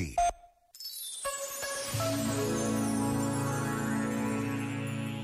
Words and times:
si. 0.00 0.14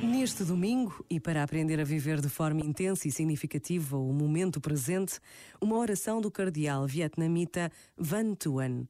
Neste 0.02 0.45
domingo, 0.45 1.04
e 1.08 1.18
para 1.18 1.42
aprender 1.42 1.80
a 1.80 1.84
viver 1.84 2.21
de 2.21 2.29
forma 2.29 2.60
intensa 2.60 3.08
e 3.08 3.12
significativa 3.12 3.97
o 3.97 4.12
momento 4.12 4.60
presente, 4.60 5.18
uma 5.60 5.76
oração 5.76 6.20
do 6.20 6.31
cardeal 6.31 6.86
vietnamita 6.86 7.70
Van 7.97 8.34
Tuan. 8.34 8.86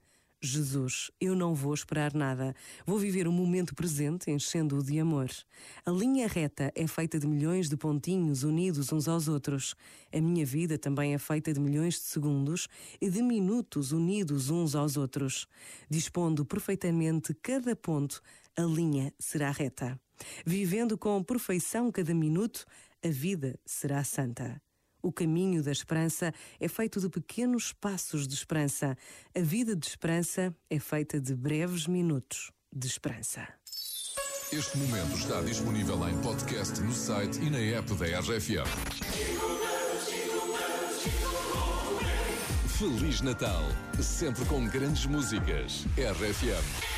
Jesus, 0.46 1.10
eu 1.20 1.34
não 1.34 1.54
vou 1.54 1.74
esperar 1.74 2.14
nada. 2.14 2.54
Vou 2.86 2.98
viver 2.98 3.26
o 3.28 3.32
momento 3.32 3.74
presente 3.74 4.30
enchendo-o 4.30 4.82
de 4.82 4.98
amor. 4.98 5.28
A 5.84 5.90
linha 5.90 6.26
reta 6.26 6.72
é 6.74 6.86
feita 6.86 7.18
de 7.18 7.26
milhões 7.26 7.68
de 7.68 7.76
pontinhos 7.76 8.42
unidos 8.42 8.92
uns 8.92 9.08
aos 9.08 9.28
outros. 9.28 9.74
A 10.12 10.20
minha 10.20 10.44
vida 10.44 10.78
também 10.78 11.14
é 11.14 11.18
feita 11.18 11.52
de 11.52 11.60
milhões 11.60 11.94
de 11.94 12.00
segundos 12.00 12.68
e 13.00 13.10
de 13.10 13.22
minutos 13.22 13.92
unidos 13.92 14.50
uns 14.50 14.74
aos 14.74 14.96
outros. 14.96 15.46
Dispondo 15.90 16.44
perfeitamente 16.44 17.34
cada 17.34 17.76
ponto, 17.76 18.22
a 18.56 18.62
linha 18.62 19.12
será 19.18 19.50
reta. 19.50 20.00
Vivendo 20.44 20.96
com 20.96 21.22
perfeição 21.22 21.90
cada 21.92 22.14
minuto, 22.14 22.64
a 23.04 23.08
vida 23.08 23.58
será 23.64 24.02
santa. 24.02 24.60
O 25.06 25.12
caminho 25.12 25.62
da 25.62 25.70
esperança 25.70 26.34
é 26.58 26.66
feito 26.66 27.00
de 27.00 27.08
pequenos 27.08 27.72
passos 27.72 28.26
de 28.26 28.34
esperança. 28.34 28.98
A 29.36 29.40
vida 29.40 29.76
de 29.76 29.86
esperança 29.86 30.52
é 30.68 30.80
feita 30.80 31.20
de 31.20 31.32
breves 31.32 31.86
minutos 31.86 32.50
de 32.72 32.88
esperança. 32.88 33.46
Este 34.52 34.76
momento 34.76 35.16
está 35.16 35.40
disponível 35.42 36.08
em 36.08 36.20
podcast 36.22 36.80
no 36.80 36.92
site 36.92 37.38
e 37.38 37.48
na 37.48 37.58
app 37.58 37.94
da 37.94 38.18
RFM. 38.18 38.66
Feliz 42.76 43.20
Natal, 43.20 43.62
sempre 44.02 44.44
com 44.46 44.66
grandes 44.66 45.06
músicas. 45.06 45.86
RFM. 45.96 46.95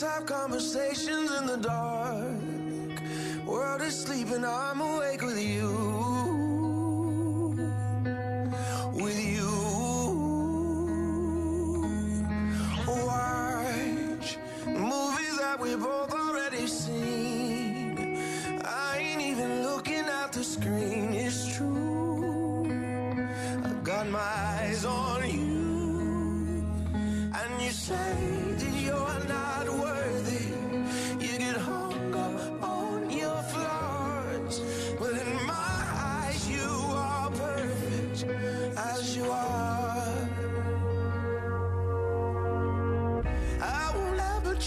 Let's 0.00 0.14
have 0.14 0.26
conversations 0.26 1.32
in 1.32 1.46
the 1.46 1.56
dark. 1.56 3.44
World 3.44 3.82
is 3.82 3.98
sleeping, 3.98 4.44
I'm 4.44 4.80
awake 4.80 5.22
with 5.22 5.42
you. 5.42 5.97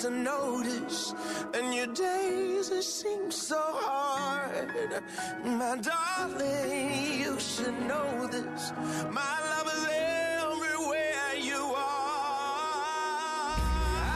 to 0.00 0.08
notice, 0.08 1.14
and 1.52 1.74
your 1.74 1.86
days 1.88 2.70
it 2.70 2.82
seems 2.82 3.36
so 3.36 3.60
hard. 3.60 5.02
My 5.44 5.76
darling, 5.76 7.18
you 7.18 7.38
should 7.38 7.78
know 7.82 8.26
this. 8.26 8.72
My 9.10 9.36
love 9.50 9.66
is 9.66 9.86
everywhere 9.90 11.34
you 11.38 11.62
are. 11.76 13.56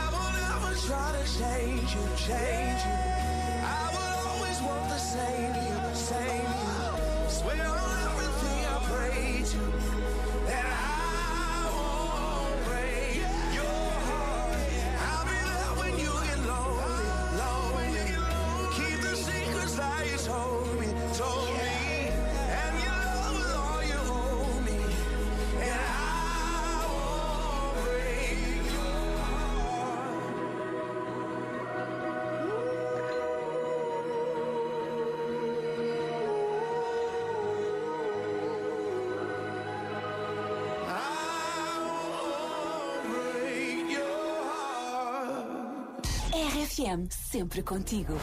I 0.01 0.09
will 0.11 0.33
never 0.49 0.75
try 0.87 1.13
to 1.19 1.25
change 1.39 1.95
you, 1.95 2.09
change 2.17 2.81
you. 2.87 3.04
RFM, 46.75 47.07
sempre 47.09 47.63
contigo. 47.63 48.19